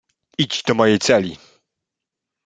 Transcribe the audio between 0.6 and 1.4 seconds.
do mojej celi!"